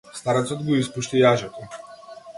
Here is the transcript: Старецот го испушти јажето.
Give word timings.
Старецот 0.19 0.63
го 0.69 0.79
испушти 0.79 1.23
јажето. 1.25 1.69